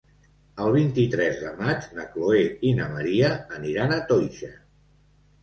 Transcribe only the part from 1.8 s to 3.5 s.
na Chloé i na Maria